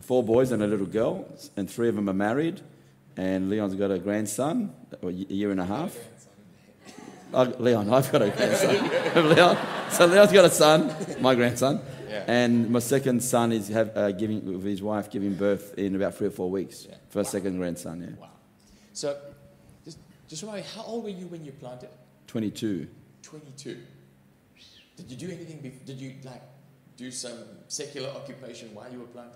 Four 0.00 0.24
boys 0.24 0.50
and 0.50 0.60
a 0.60 0.66
little 0.66 0.86
girl, 0.86 1.24
and 1.56 1.70
three 1.70 1.88
of 1.88 1.94
them 1.94 2.10
are 2.10 2.14
married. 2.14 2.62
And 3.16 3.48
Leon's 3.48 3.76
got 3.76 3.92
a 3.92 3.98
grandson, 4.00 4.74
a 5.04 5.10
year 5.10 5.52
and 5.52 5.60
a 5.60 5.66
half. 5.66 5.96
Oh, 7.32 7.44
Leon, 7.60 7.94
I've 7.94 8.10
got 8.10 8.22
a 8.22 8.30
grandson. 8.30 8.90
Leon, 9.36 9.56
so 9.92 10.04
Leon's 10.06 10.32
got 10.32 10.46
a 10.46 10.50
son, 10.50 10.92
my 11.20 11.36
grandson, 11.36 11.80
Yeah. 12.08 12.24
and 12.26 12.68
my 12.68 12.80
second 12.80 13.22
son 13.22 13.52
is 13.52 13.68
have, 13.68 13.96
uh, 13.96 14.10
giving 14.10 14.44
with 14.44 14.64
his 14.64 14.82
wife 14.82 15.08
giving 15.08 15.34
birth 15.34 15.78
in 15.78 15.94
about 15.94 16.16
three 16.16 16.26
or 16.26 16.32
four 16.32 16.50
weeks. 16.50 16.86
Yeah. 16.90 16.96
First, 17.08 17.30
second 17.30 17.56
grandson, 17.58 18.00
yeah, 18.00 18.20
Wow. 18.20 18.30
So 18.92 19.16
just, 19.84 19.98
just 20.28 20.42
remind 20.42 20.62
me, 20.64 20.66
how 20.74 20.82
old 20.84 21.04
were 21.04 21.10
you 21.10 21.26
when 21.26 21.44
you 21.44 21.52
planted? 21.52 21.88
22. 22.26 22.86
22. 23.22 23.76
Did 24.96 25.10
you 25.10 25.16
do 25.16 25.26
anything? 25.34 25.58
Bef- 25.58 25.84
did 25.86 25.96
you 26.00 26.14
like 26.24 26.42
do 26.96 27.10
some 27.10 27.38
secular 27.68 28.08
occupation 28.10 28.74
while 28.74 28.90
you 28.92 28.98
were 29.00 29.06
planting? 29.06 29.34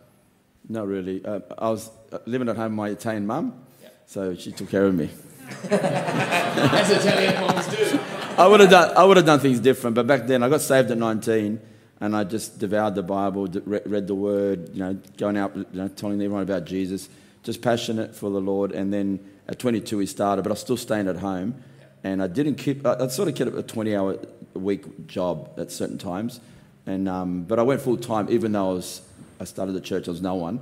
Not 0.69 0.87
really. 0.87 1.25
Uh, 1.25 1.41
I 1.59 1.71
was 1.71 1.91
uh, 2.13 2.19
living 2.27 2.49
at 2.49 2.57
home 2.57 2.73
with 2.73 2.77
my 2.77 2.89
Italian 2.91 3.27
mum, 3.27 3.65
Yeah. 3.83 3.89
so 4.07 4.35
she 4.35 4.53
took 4.53 4.69
care 4.71 4.87
of 4.87 4.95
me. 4.95 5.11
As 5.71 6.91
Italian 6.91 7.35
moms 7.41 7.67
do. 7.69 8.01
I 8.37 8.47
would 8.47 8.61
have 8.61 8.71
done. 8.71 8.97
I 8.97 9.05
would 9.05 9.17
have 9.17 9.27
done 9.27 9.41
things 9.41 9.61
different, 9.61 9.95
but 9.95 10.07
back 10.07 10.27
then 10.27 10.43
I 10.43 10.49
got 10.49 10.61
saved 10.61 10.91
at 10.91 10.99
19, 10.99 11.61
and 12.01 12.17
I 12.17 12.25
just 12.25 12.59
devoured 12.59 12.95
the 12.95 13.03
Bible, 13.03 13.47
read 13.65 14.07
the 14.07 14.15
Word, 14.15 14.71
you 14.75 14.81
know, 14.81 14.99
going 15.17 15.37
out, 15.37 15.55
you 15.57 15.67
know, 15.73 15.89
telling 15.89 16.21
everyone 16.21 16.43
about 16.43 16.65
Jesus, 16.65 17.09
just 17.45 17.63
passionate 17.63 18.17
for 18.17 18.31
the 18.31 18.41
Lord. 18.41 18.73
And 18.73 18.93
then 18.93 19.21
at 19.47 19.59
22 19.59 19.99
we 19.99 20.07
started, 20.07 20.43
but 20.43 20.51
I 20.51 20.55
was 20.55 20.61
still 20.61 20.77
staying 20.77 21.07
at 21.07 21.19
home, 21.19 21.63
and 22.03 22.23
I 22.23 22.27
didn't 22.27 22.57
keep. 22.57 22.85
I, 22.85 22.97
I 22.99 23.07
sort 23.07 23.29
of 23.29 23.37
kept 23.37 23.51
a 23.51 23.63
20-hour 23.63 24.19
a 24.55 24.59
week 24.59 25.07
job 25.07 25.51
at 25.57 25.71
certain 25.71 25.99
times, 25.99 26.41
and 26.87 27.09
um, 27.09 27.45
but 27.45 27.59
I 27.59 27.63
went 27.63 27.81
full 27.81 27.97
time, 27.97 28.27
even 28.31 28.53
though 28.53 28.71
I 28.71 28.73
was. 28.75 29.03
I 29.41 29.45
started 29.45 29.73
the 29.73 29.81
church. 29.81 30.05
There 30.05 30.13
was 30.13 30.23
no 30.23 30.35
one 30.35 30.61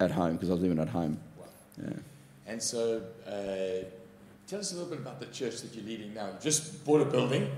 at 0.00 0.10
home 0.10 0.34
because 0.34 0.48
I 0.48 0.52
was 0.52 0.62
living 0.62 0.78
at 0.78 0.88
home. 0.88 1.18
Yeah. 1.82 1.90
And 2.46 2.62
so, 2.62 3.02
uh, 3.26 3.84
tell 4.46 4.60
us 4.60 4.72
a 4.72 4.76
little 4.76 4.88
bit 4.90 5.00
about 5.00 5.18
the 5.18 5.26
church 5.26 5.60
that 5.62 5.74
you're 5.74 5.84
leading 5.84 6.14
now. 6.14 6.26
You 6.26 6.34
just 6.40 6.84
bought 6.84 7.00
a 7.00 7.04
building 7.04 7.50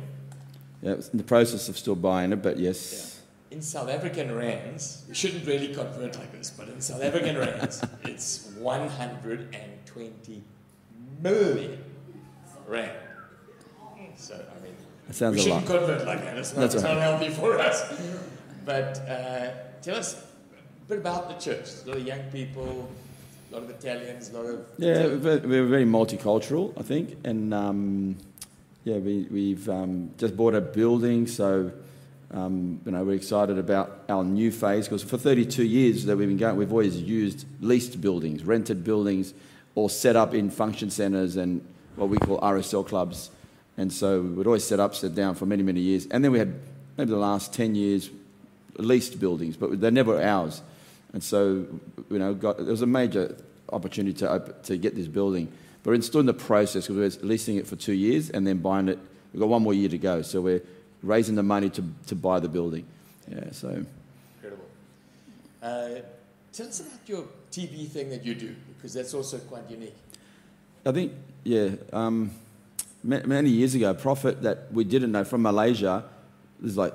Yeah, 0.80 0.92
it 0.92 0.96
was 0.96 1.08
in 1.10 1.18
the 1.18 1.24
process 1.24 1.68
of 1.68 1.76
still 1.76 1.94
buying 1.94 2.32
it, 2.32 2.42
but 2.42 2.58
yes. 2.58 3.20
In 3.56 3.62
South 3.62 3.88
African 3.88 4.34
rands. 4.36 5.04
You 5.08 5.14
shouldn't 5.14 5.46
really 5.46 5.74
convert 5.74 6.18
like 6.18 6.30
this, 6.30 6.50
but 6.50 6.68
in 6.68 6.80
South 6.82 7.02
African 7.02 7.38
rands, 7.38 7.82
it's 8.04 8.52
120 8.58 10.42
million 11.22 11.78
rand. 12.68 12.92
So, 14.16 14.34
I 14.34 14.62
mean, 14.62 14.74
That 15.06 15.14
sounds 15.14 15.36
we 15.42 15.50
a 15.50 15.54
lot. 15.54 15.62
shouldn't 15.62 15.78
convert 15.80 16.06
like 16.06 16.22
that. 16.24 16.36
It's 16.36 16.52
not, 16.54 16.60
That's 16.60 16.74
it's 16.74 16.84
all 16.84 16.94
not 16.94 17.02
healthy 17.02 17.30
for 17.30 17.58
us. 17.58 17.98
But 18.66 18.98
uh, 19.08 19.50
tell 19.80 19.96
us 19.96 20.22
a 20.84 20.88
bit 20.88 20.98
about 20.98 21.28
the 21.30 21.36
church. 21.42 21.66
A 21.84 21.88
lot 21.88 21.96
of 21.96 22.06
young 22.06 22.24
people, 22.30 22.90
a 23.50 23.54
lot 23.54 23.62
of 23.62 23.70
Italians, 23.70 24.30
a 24.30 24.38
lot 24.38 24.46
of 24.50 24.66
Yeah, 24.76 25.06
we're 25.06 25.38
we're 25.38 25.66
very 25.66 25.86
multicultural, 25.86 26.72
I 26.78 26.82
think, 26.82 27.16
and 27.24 27.54
um, 27.54 28.16
yeah, 28.84 28.98
we, 28.98 29.26
we've 29.30 29.66
um, 29.70 30.10
just 30.18 30.36
bought 30.36 30.54
a 30.54 30.60
building, 30.60 31.26
so 31.26 31.70
um, 32.32 32.80
you 32.84 32.92
know 32.92 33.04
we're 33.04 33.14
excited 33.14 33.58
about 33.58 34.04
our 34.08 34.24
new 34.24 34.50
phase 34.50 34.86
because 34.86 35.02
for 35.02 35.18
32 35.18 35.64
years 35.64 36.04
that 36.06 36.16
we've 36.16 36.28
been 36.28 36.36
going, 36.36 36.56
we've 36.56 36.72
always 36.72 37.00
used 37.00 37.46
leased 37.60 38.00
buildings, 38.00 38.44
rented 38.44 38.84
buildings, 38.84 39.34
or 39.74 39.90
set 39.90 40.16
up 40.16 40.34
in 40.34 40.50
function 40.50 40.90
centres 40.90 41.36
and 41.36 41.66
what 41.96 42.08
we 42.08 42.18
call 42.18 42.40
RSL 42.40 42.86
clubs, 42.86 43.30
and 43.76 43.92
so 43.92 44.20
we'd 44.20 44.46
always 44.46 44.64
set 44.64 44.80
up, 44.80 44.94
set 44.94 45.14
down 45.14 45.34
for 45.34 45.46
many 45.46 45.62
many 45.62 45.80
years, 45.80 46.06
and 46.06 46.24
then 46.24 46.32
we 46.32 46.38
had 46.38 46.54
maybe 46.96 47.10
the 47.10 47.16
last 47.16 47.52
10 47.52 47.74
years 47.74 48.10
leased 48.78 49.18
buildings, 49.20 49.56
but 49.56 49.80
they're 49.80 49.90
never 49.90 50.22
ours. 50.22 50.62
And 51.12 51.22
so, 51.22 51.66
you 52.10 52.18
know, 52.18 52.34
got, 52.34 52.58
there 52.58 52.66
was 52.66 52.82
a 52.82 52.86
major 52.86 53.36
opportunity 53.72 54.14
to, 54.18 54.54
to 54.64 54.76
get 54.76 54.94
this 54.94 55.06
building. 55.06 55.50
But 55.82 55.90
we're 55.90 56.02
still 56.02 56.20
in 56.20 56.26
the 56.26 56.34
process 56.34 56.86
because 56.86 57.18
we're 57.18 57.26
leasing 57.26 57.56
it 57.56 57.66
for 57.66 57.76
two 57.76 57.92
years 57.92 58.30
and 58.30 58.46
then 58.46 58.58
buying 58.58 58.88
it. 58.88 58.98
We've 59.32 59.40
got 59.40 59.48
one 59.48 59.62
more 59.62 59.74
year 59.74 59.88
to 59.88 59.98
go. 59.98 60.22
So 60.22 60.40
we're 60.40 60.62
raising 61.06 61.34
the 61.34 61.42
money 61.42 61.70
to, 61.70 61.84
to 62.06 62.14
buy 62.14 62.40
the 62.40 62.48
building. 62.48 62.84
Yeah, 63.30 63.50
so 63.52 63.84
Incredible. 64.36 64.66
Uh, 65.62 66.00
tell 66.52 66.68
us 66.68 66.80
about 66.80 67.06
your 67.06 67.24
TV 67.50 67.88
thing 67.88 68.10
that 68.10 68.24
you 68.24 68.34
do, 68.34 68.54
because 68.76 68.94
that's 68.94 69.14
also 69.14 69.38
quite 69.38 69.68
unique. 69.70 69.96
I 70.84 70.92
think, 70.92 71.12
yeah, 71.42 71.70
um, 71.92 72.30
ma- 73.02 73.24
many 73.24 73.50
years 73.50 73.74
ago, 73.74 73.90
a 73.90 73.94
prophet 73.94 74.42
that 74.42 74.72
we 74.72 74.84
didn't 74.84 75.12
know 75.12 75.24
from 75.24 75.42
Malaysia, 75.42 76.04
was 76.60 76.76
like, 76.76 76.94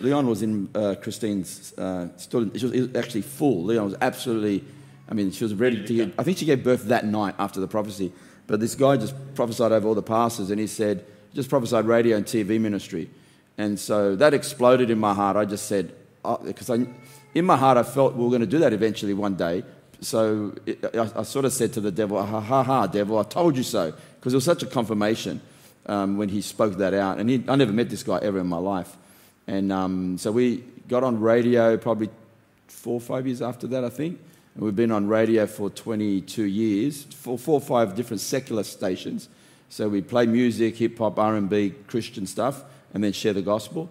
Leon 0.00 0.26
was 0.26 0.42
in 0.42 0.68
uh, 0.74 0.94
Christine's, 1.00 1.74
uh, 1.76 2.08
stood, 2.16 2.58
she 2.58 2.64
was, 2.64 2.72
it 2.72 2.80
was 2.80 2.96
actually 2.96 3.22
full. 3.22 3.64
Leon 3.64 3.84
was 3.84 3.94
absolutely, 4.00 4.64
I 5.08 5.14
mean, 5.14 5.30
she 5.30 5.44
was 5.44 5.54
ready 5.54 5.84
to 5.84 5.94
give, 5.94 6.14
I 6.18 6.22
think 6.22 6.38
she 6.38 6.46
gave 6.46 6.64
birth 6.64 6.84
that 6.84 7.04
night 7.04 7.34
after 7.38 7.60
the 7.60 7.68
prophecy. 7.68 8.12
But 8.46 8.60
this 8.60 8.74
guy 8.74 8.96
just 8.96 9.14
prophesied 9.34 9.72
over 9.72 9.86
all 9.86 9.94
the 9.94 10.02
pastors 10.02 10.50
and 10.50 10.58
he 10.58 10.66
said, 10.66 11.04
just 11.34 11.50
prophesied 11.50 11.84
radio 11.84 12.16
and 12.16 12.24
TV 12.24 12.58
ministry. 12.58 13.10
And 13.60 13.78
so 13.78 14.16
that 14.16 14.32
exploded 14.32 14.88
in 14.88 14.98
my 14.98 15.12
heart. 15.12 15.36
I 15.36 15.44
just 15.44 15.66
said, 15.66 15.92
because 16.44 16.70
I, 16.70 16.86
in 17.34 17.44
my 17.44 17.58
heart, 17.58 17.76
I 17.76 17.82
felt 17.82 18.14
we 18.14 18.24
were 18.24 18.30
going 18.30 18.40
to 18.40 18.46
do 18.46 18.60
that 18.60 18.72
eventually 18.72 19.12
one 19.12 19.34
day. 19.34 19.64
So 20.00 20.54
it, 20.64 20.82
I, 20.96 21.10
I, 21.14 21.22
sort 21.24 21.44
of 21.44 21.52
said 21.52 21.74
to 21.74 21.80
the 21.82 21.92
devil, 21.92 22.24
ha 22.24 22.40
ha 22.40 22.62
ha, 22.62 22.86
devil, 22.86 23.18
I 23.18 23.22
told 23.22 23.58
you 23.58 23.62
so. 23.62 23.92
Because 24.14 24.32
it 24.32 24.36
was 24.38 24.46
such 24.46 24.62
a 24.62 24.66
confirmation 24.66 25.42
um, 25.84 26.16
when 26.16 26.30
he 26.30 26.40
spoke 26.40 26.78
that 26.78 26.94
out. 26.94 27.18
And 27.18 27.28
he, 27.28 27.44
I 27.48 27.56
never 27.56 27.70
met 27.70 27.90
this 27.90 28.02
guy 28.02 28.18
ever 28.22 28.38
in 28.38 28.46
my 28.46 28.56
life. 28.56 28.96
And 29.46 29.70
um, 29.70 30.16
so 30.16 30.32
we 30.32 30.64
got 30.88 31.04
on 31.04 31.20
radio 31.20 31.76
probably 31.76 32.08
four 32.66 32.94
or 32.94 33.00
five 33.02 33.26
years 33.26 33.42
after 33.42 33.66
that, 33.66 33.84
I 33.84 33.90
think. 33.90 34.18
And 34.54 34.64
we've 34.64 34.74
been 34.74 34.90
on 34.90 35.06
radio 35.06 35.44
for 35.46 35.68
22 35.68 36.44
years, 36.44 37.02
for 37.02 37.36
four 37.36 37.56
or 37.56 37.60
five 37.60 37.94
different 37.94 38.22
secular 38.22 38.62
stations. 38.62 39.28
So 39.68 39.86
we 39.90 40.00
play 40.00 40.24
music, 40.24 40.78
hip 40.78 40.96
hop, 40.96 41.18
R&B, 41.18 41.74
Christian 41.88 42.26
stuff, 42.26 42.64
and 42.94 43.02
then 43.02 43.12
share 43.12 43.32
the 43.32 43.42
gospel. 43.42 43.88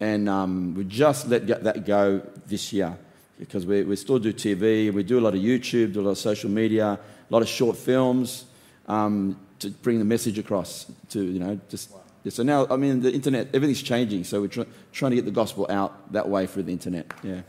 And 0.00 0.28
um, 0.28 0.74
we 0.74 0.84
just 0.84 1.28
let 1.28 1.46
that 1.46 1.86
go 1.86 2.22
this 2.46 2.72
year 2.72 2.96
because 3.38 3.66
we, 3.66 3.82
we 3.82 3.96
still 3.96 4.18
do 4.18 4.32
TV, 4.32 4.92
we 4.92 5.02
do 5.02 5.18
a 5.18 5.20
lot 5.22 5.34
of 5.34 5.40
YouTube, 5.40 5.94
do 5.94 6.00
a 6.00 6.02
lot 6.02 6.10
of 6.10 6.18
social 6.18 6.50
media, 6.50 6.86
a 6.86 7.32
lot 7.32 7.42
of 7.42 7.48
short 7.48 7.76
films 7.76 8.44
um, 8.86 9.38
to 9.58 9.70
bring 9.70 9.98
the 9.98 10.04
message 10.04 10.38
across 10.38 10.86
to, 11.10 11.22
you 11.22 11.38
know, 11.38 11.58
just. 11.68 11.90
Yeah, 12.24 12.30
so 12.30 12.44
now, 12.44 12.68
I 12.70 12.76
mean, 12.76 13.00
the 13.00 13.12
internet, 13.12 13.48
everything's 13.52 13.82
changing, 13.82 14.22
so 14.22 14.42
we're 14.42 14.46
tr- 14.46 14.62
trying 14.92 15.10
to 15.10 15.16
get 15.16 15.24
the 15.24 15.32
gospel 15.32 15.66
out 15.68 16.12
that 16.12 16.28
way 16.28 16.46
through 16.46 16.64
the 16.64 16.72
internet. 16.72 17.12
Yeah. 17.24 17.40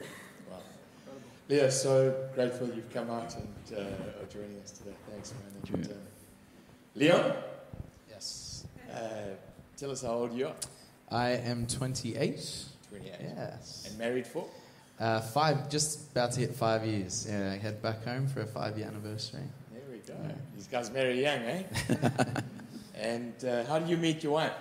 Wow. 0.50 0.58
Leah, 1.48 1.72
so 1.72 2.16
grateful 2.34 2.68
you've 2.68 2.92
come 2.92 3.12
out 3.12 3.36
and 3.36 3.78
uh, 3.78 3.82
are 3.82 4.26
joining 4.32 4.60
us 4.64 4.72
today. 4.72 4.96
Thanks, 5.12 5.34
man. 5.34 5.80
And, 5.80 5.92
uh, 5.92 5.94
Leon? 6.96 7.34
Yes. 8.10 8.66
Uh, 8.92 9.00
tell 9.78 9.92
us 9.92 10.02
how 10.02 10.14
old 10.14 10.34
you 10.34 10.48
are. 10.48 10.56
I 11.14 11.30
am 11.30 11.68
28. 11.68 12.66
28. 12.90 13.14
Yes. 13.22 13.86
And 13.88 14.00
married 14.00 14.26
for? 14.26 14.48
Uh, 15.00 15.22
five, 15.22 15.70
just 15.70 16.12
about 16.12 16.32
to 16.32 16.40
hit 16.40 16.56
five 16.56 16.86
years. 16.88 17.28
Yeah, 17.30 17.52
I 17.54 17.58
head 17.58 17.84
back 17.84 18.04
home 18.04 18.28
for 18.28 18.42
a 18.42 18.48
five 18.48 18.80
year 18.80 18.88
anniversary. 18.88 19.44
There 19.72 19.82
we 19.92 19.98
go. 20.00 20.16
Yeah. 20.24 20.32
These 20.56 20.68
guys 20.68 20.90
marry 20.90 21.22
young, 21.22 21.40
eh? 21.40 21.64
and 22.96 23.34
uh, 23.46 23.64
how 23.66 23.78
did 23.78 23.90
you 23.90 23.98
meet 23.98 24.24
your 24.24 24.34
wife? 24.34 24.54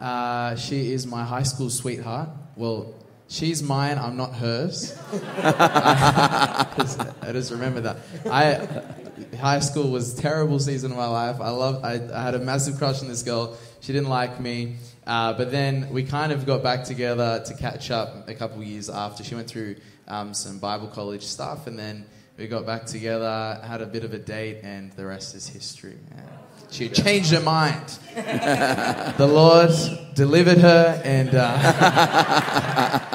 Uh, 0.00 0.56
she 0.56 0.92
is 0.92 1.06
my 1.06 1.22
high 1.22 1.44
school 1.44 1.70
sweetheart. 1.70 2.30
Well, 2.56 2.92
she's 3.28 3.62
mine, 3.62 3.98
I'm 3.98 4.16
not 4.16 4.34
hers. 4.34 4.98
I, 5.12 6.66
just, 6.76 7.00
I 7.22 7.32
just 7.32 7.52
remember 7.52 7.82
that. 7.82 7.98
I, 8.28 9.36
high 9.36 9.60
school 9.60 9.92
was 9.92 10.12
terrible 10.12 10.58
season 10.58 10.90
of 10.90 10.96
my 10.96 11.06
life. 11.06 11.40
I 11.40 11.50
loved, 11.50 11.84
I, 11.84 12.00
I 12.12 12.22
had 12.24 12.34
a 12.34 12.40
massive 12.40 12.78
crush 12.78 13.00
on 13.00 13.06
this 13.06 13.22
girl. 13.22 13.56
She 13.80 13.92
didn't 13.92 14.08
like 14.08 14.40
me. 14.40 14.76
Uh, 15.06 15.32
but 15.32 15.50
then 15.50 15.88
we 15.90 16.04
kind 16.04 16.30
of 16.32 16.46
got 16.46 16.62
back 16.62 16.84
together 16.84 17.42
to 17.44 17.54
catch 17.54 17.90
up 17.90 18.28
a 18.28 18.34
couple 18.34 18.62
years 18.62 18.88
after. 18.88 19.24
She 19.24 19.34
went 19.34 19.48
through 19.48 19.76
um, 20.06 20.32
some 20.32 20.58
Bible 20.58 20.86
college 20.88 21.24
stuff, 21.24 21.66
and 21.66 21.78
then 21.78 22.06
we 22.36 22.46
got 22.46 22.64
back 22.66 22.86
together, 22.86 23.60
had 23.64 23.82
a 23.82 23.86
bit 23.86 24.04
of 24.04 24.12
a 24.14 24.18
date, 24.18 24.60
and 24.62 24.92
the 24.92 25.04
rest 25.04 25.34
is 25.34 25.48
history. 25.48 25.98
Yeah. 26.14 26.22
She 26.70 26.88
changed 26.88 27.32
her 27.32 27.40
mind. 27.40 27.98
the 28.14 29.26
Lord 29.26 29.70
delivered 30.14 30.58
her, 30.58 31.02
and, 31.04 31.34
uh, 31.34 31.58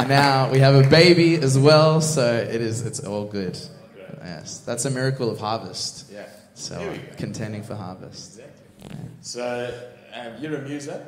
now 0.08 0.52
we 0.52 0.60
have 0.60 0.76
a 0.76 0.88
baby 0.88 1.36
as 1.36 1.58
well. 1.58 2.02
So 2.02 2.36
it 2.36 2.62
is. 2.62 2.86
It's 2.86 3.00
all 3.00 3.26
good. 3.26 3.58
Yes, 4.24 4.60
that's 4.60 4.86
a 4.86 4.92
miracle 4.92 5.32
of 5.32 5.40
harvest. 5.40 6.12
Yeah. 6.12 6.28
So 6.54 6.94
contending 7.18 7.64
for 7.64 7.76
harvest. 7.76 8.40
Exactly. 8.40 8.98
So 9.22 9.74
um, 10.14 10.34
you're 10.40 10.56
a 10.58 10.62
muser. 10.62 11.08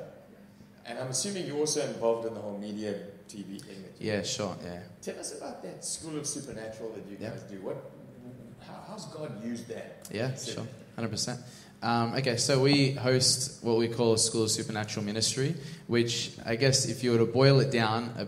And 0.89 0.97
I'm 0.97 1.09
assuming 1.09 1.45
you're 1.45 1.57
also 1.57 1.85
involved 1.85 2.27
in 2.27 2.33
the 2.33 2.39
whole 2.39 2.57
media 2.57 2.95
TV 3.29 3.61
thing. 3.61 3.85
yeah, 3.99 4.23
sure. 4.23 4.57
Yeah. 4.63 4.79
Tell 5.03 5.19
us 5.19 5.37
about 5.37 5.61
that 5.61 5.85
School 5.85 6.17
of 6.17 6.25
Supernatural 6.25 6.93
that 6.93 7.05
you 7.05 7.15
yeah. 7.19 7.29
guys 7.29 7.43
do. 7.43 7.57
What? 7.57 7.91
How, 8.67 8.83
how's 8.87 9.05
God 9.05 9.45
used 9.45 9.67
that? 9.67 10.07
Yeah, 10.11 10.35
sure. 10.35 10.65
Hundred 10.95 11.11
percent. 11.11 11.39
Um, 11.83 12.15
okay, 12.15 12.37
so 12.37 12.59
we 12.59 12.93
host 12.93 13.63
what 13.63 13.77
we 13.77 13.87
call 13.87 14.13
a 14.13 14.17
School 14.17 14.43
of 14.43 14.51
Supernatural 14.51 15.05
Ministry, 15.05 15.55
which 15.85 16.31
I 16.43 16.55
guess 16.55 16.87
if 16.87 17.03
you 17.03 17.11
were 17.11 17.19
to 17.19 17.25
boil 17.25 17.59
it 17.59 17.71
down, 17.71 18.09
uh, 18.17 18.25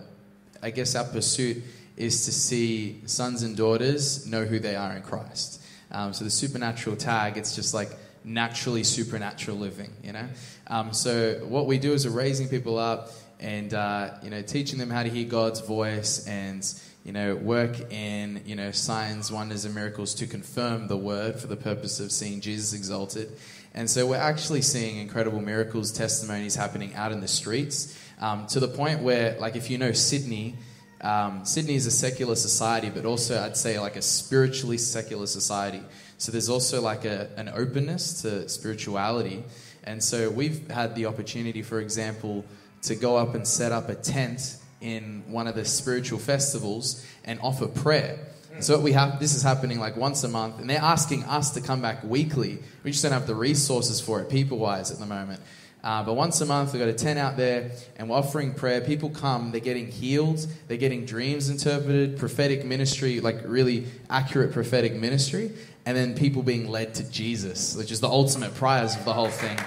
I 0.61 0.69
guess 0.69 0.95
our 0.95 1.03
pursuit 1.03 1.63
is 1.97 2.25
to 2.25 2.31
see 2.31 3.01
sons 3.07 3.41
and 3.41 3.57
daughters 3.57 4.27
know 4.27 4.45
who 4.45 4.59
they 4.59 4.75
are 4.75 4.95
in 4.95 5.01
Christ. 5.01 5.63
Um, 5.91 6.13
so 6.13 6.23
the 6.23 6.29
supernatural 6.29 6.95
tag, 6.95 7.37
it's 7.37 7.55
just 7.55 7.73
like 7.73 7.89
naturally 8.23 8.83
supernatural 8.83 9.57
living, 9.57 9.91
you 10.03 10.13
know? 10.13 10.27
Um, 10.67 10.93
so 10.93 11.35
what 11.47 11.65
we 11.65 11.77
do 11.77 11.93
is 11.93 12.07
we're 12.07 12.13
raising 12.13 12.47
people 12.47 12.77
up 12.77 13.09
and, 13.39 13.73
uh, 13.73 14.11
you 14.21 14.29
know, 14.29 14.41
teaching 14.41 14.77
them 14.77 14.89
how 14.89 15.03
to 15.03 15.09
hear 15.09 15.27
God's 15.27 15.61
voice 15.61 16.27
and, 16.27 16.63
you 17.03 17.11
know, 17.11 17.35
work 17.35 17.91
in, 17.91 18.41
you 18.45 18.55
know, 18.55 18.71
signs, 18.71 19.31
wonders, 19.31 19.65
and 19.65 19.73
miracles 19.73 20.13
to 20.15 20.27
confirm 20.27 20.87
the 20.87 20.97
word 20.97 21.39
for 21.39 21.47
the 21.47 21.55
purpose 21.55 21.99
of 21.99 22.11
seeing 22.11 22.41
Jesus 22.41 22.73
exalted. 22.73 23.31
And 23.73 23.89
so 23.89 24.05
we're 24.05 24.17
actually 24.17 24.61
seeing 24.61 24.97
incredible 24.97 25.41
miracles, 25.41 25.91
testimonies 25.91 26.55
happening 26.55 26.93
out 26.93 27.11
in 27.11 27.21
the 27.21 27.27
streets 27.27 27.97
um, 28.19 28.45
to 28.47 28.59
the 28.59 28.67
point 28.67 29.01
where, 29.01 29.37
like, 29.39 29.55
if 29.55 29.69
you 29.69 29.77
know 29.77 29.93
Sydney, 29.93 30.55
um, 31.01 31.45
Sydney 31.45 31.75
is 31.75 31.87
a 31.87 31.91
secular 31.91 32.35
society, 32.35 32.89
but 32.89 33.05
also 33.05 33.41
I'd 33.41 33.57
say 33.57 33.79
like 33.79 33.95
a 33.95 34.01
spiritually 34.01 34.77
secular 34.77 35.25
society. 35.25 35.81
So 36.21 36.31
there's 36.31 36.49
also 36.49 36.81
like 36.81 37.03
a, 37.03 37.29
an 37.35 37.49
openness 37.49 38.21
to 38.21 38.47
spirituality. 38.47 39.43
And 39.83 40.03
so 40.03 40.29
we've 40.29 40.69
had 40.69 40.93
the 40.93 41.07
opportunity, 41.07 41.63
for 41.63 41.79
example, 41.79 42.45
to 42.83 42.93
go 42.93 43.17
up 43.17 43.33
and 43.33 43.47
set 43.47 43.71
up 43.71 43.89
a 43.89 43.95
tent 43.95 44.57
in 44.81 45.23
one 45.25 45.47
of 45.47 45.55
the 45.55 45.65
spiritual 45.65 46.19
festivals 46.19 47.03
and 47.25 47.39
offer 47.41 47.65
prayer. 47.65 48.19
So 48.59 48.79
we 48.79 48.91
have 48.91 49.19
this 49.19 49.33
is 49.33 49.41
happening 49.41 49.79
like 49.79 49.97
once 49.97 50.23
a 50.23 50.27
month, 50.27 50.59
and 50.59 50.69
they're 50.69 50.77
asking 50.77 51.23
us 51.23 51.55
to 51.55 51.61
come 51.61 51.81
back 51.81 52.03
weekly. 52.03 52.59
We 52.83 52.91
just 52.91 53.01
don't 53.01 53.13
have 53.13 53.25
the 53.25 53.33
resources 53.33 53.99
for 53.99 54.21
it, 54.21 54.29
people 54.29 54.59
wise, 54.59 54.91
at 54.91 54.99
the 54.99 55.07
moment. 55.07 55.41
Uh, 55.83 56.03
but 56.03 56.13
once 56.13 56.39
a 56.41 56.45
month, 56.45 56.73
we've 56.73 56.79
got 56.79 56.89
a 56.89 56.93
tent 56.93 57.17
out 57.17 57.37
there 57.37 57.71
and 57.97 58.07
we're 58.07 58.15
offering 58.17 58.53
prayer. 58.53 58.81
People 58.81 59.09
come, 59.09 59.49
they're 59.49 59.59
getting 59.59 59.87
healed, 59.87 60.45
they're 60.67 60.77
getting 60.77 61.05
dreams 61.05 61.49
interpreted, 61.49 62.19
prophetic 62.19 62.63
ministry, 62.63 63.19
like 63.19 63.37
really 63.45 63.87
accurate 64.07 64.51
prophetic 64.51 64.93
ministry 64.93 65.51
and 65.85 65.97
then 65.97 66.15
people 66.15 66.43
being 66.43 66.69
led 66.69 66.93
to 66.95 67.09
Jesus, 67.09 67.75
which 67.75 67.91
is 67.91 67.99
the 67.99 68.07
ultimate 68.07 68.53
prize 68.55 68.95
of 68.95 69.05
the 69.05 69.13
whole 69.13 69.29
thing. 69.29 69.57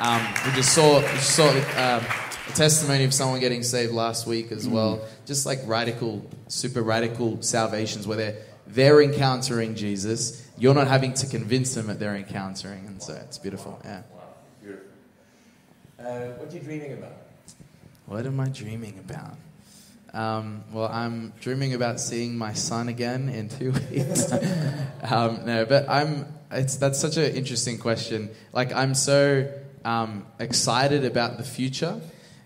Um, 0.00 0.26
we 0.44 0.52
just 0.52 0.74
saw, 0.74 0.98
we 0.98 1.06
just 1.06 1.36
saw 1.36 1.48
uh, 1.48 2.02
a 2.48 2.52
testimony 2.52 3.04
of 3.04 3.14
someone 3.14 3.38
getting 3.40 3.62
saved 3.62 3.92
last 3.92 4.26
week 4.26 4.50
as 4.50 4.68
well. 4.68 5.06
Just 5.26 5.46
like 5.46 5.60
radical, 5.64 6.28
super 6.48 6.82
radical 6.82 7.40
salvations 7.42 8.06
where 8.06 8.16
they're, 8.16 8.36
they're 8.66 9.02
encountering 9.02 9.74
Jesus. 9.76 10.44
You're 10.58 10.74
not 10.74 10.88
having 10.88 11.14
to 11.14 11.26
convince 11.26 11.74
them 11.74 11.86
that 11.86 12.00
they're 12.00 12.16
encountering. 12.16 12.86
And 12.86 13.02
so 13.02 13.14
it's 13.14 13.38
beautiful. 13.38 13.80
Yeah. 13.84 14.02
Wow. 14.12 14.20
Beautiful. 14.62 14.86
Uh, 15.98 16.02
what 16.38 16.50
are 16.50 16.54
you 16.56 16.60
dreaming 16.60 16.92
about? 16.94 17.12
What 18.06 18.26
am 18.26 18.40
I 18.40 18.48
dreaming 18.48 18.98
about? 18.98 19.36
Um, 20.12 20.64
well, 20.72 20.88
I'm 20.88 21.32
dreaming 21.40 21.72
about 21.74 21.98
seeing 21.98 22.36
my 22.36 22.52
son 22.52 22.88
again 22.88 23.28
in 23.28 23.48
two 23.48 23.72
weeks. 23.90 24.30
um, 25.02 25.46
no, 25.46 25.64
but 25.64 25.88
I'm. 25.88 26.26
It's 26.50 26.76
that's 26.76 27.00
such 27.00 27.16
an 27.16 27.34
interesting 27.34 27.78
question. 27.78 28.30
Like 28.52 28.74
I'm 28.74 28.94
so 28.94 29.50
um, 29.84 30.26
excited 30.38 31.04
about 31.06 31.38
the 31.38 31.44
future, 31.44 31.98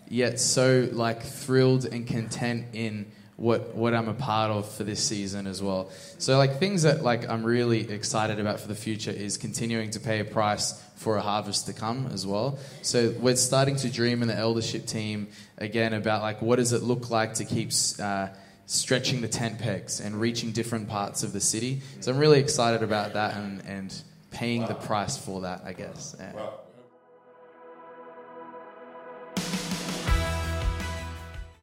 yet 0.08 0.38
so 0.38 0.88
like 0.92 1.22
thrilled 1.22 1.86
and 1.86 2.06
content 2.06 2.66
in 2.72 3.10
what 3.36 3.74
what 3.74 3.94
I'm 3.94 4.08
a 4.08 4.14
part 4.14 4.50
of 4.50 4.70
for 4.70 4.84
this 4.84 5.02
season 5.02 5.46
as 5.46 5.62
well. 5.62 5.90
So 6.18 6.38
like 6.38 6.58
things 6.58 6.84
that 6.84 7.02
like 7.02 7.28
I'm 7.28 7.44
really 7.44 7.90
excited 7.90 8.38
about 8.38 8.60
for 8.60 8.68
the 8.68 8.74
future 8.74 9.10
is 9.10 9.36
continuing 9.36 9.90
to 9.90 10.00
pay 10.00 10.20
a 10.20 10.24
price 10.24 10.80
for 10.96 11.16
a 11.16 11.20
harvest 11.20 11.66
to 11.66 11.72
come 11.72 12.08
as 12.12 12.26
well. 12.26 12.58
So 12.82 13.14
we're 13.20 13.36
starting 13.36 13.76
to 13.76 13.90
dream 13.90 14.22
in 14.22 14.28
the 14.28 14.36
eldership 14.36 14.86
team 14.86 15.28
again 15.58 15.92
about 15.92 16.22
like 16.22 16.42
what 16.42 16.56
does 16.56 16.72
it 16.72 16.82
look 16.82 17.10
like 17.10 17.34
to 17.34 17.44
keep 17.44 17.70
uh, 18.00 18.28
stretching 18.66 19.20
the 19.20 19.28
tent 19.28 19.58
pegs 19.58 20.00
and 20.00 20.20
reaching 20.20 20.52
different 20.52 20.88
parts 20.88 21.22
of 21.22 21.32
the 21.32 21.40
city. 21.40 21.80
So 22.00 22.12
I'm 22.12 22.18
really 22.18 22.40
excited 22.40 22.82
about 22.82 23.12
that 23.12 23.36
and, 23.36 23.62
and 23.66 23.94
paying 24.30 24.62
wow. 24.62 24.68
the 24.68 24.74
price 24.74 25.16
for 25.16 25.42
that, 25.42 25.62
I 25.64 25.72
guess. 25.72 26.16
Yeah. 26.18 26.32
Wow. 26.34 26.60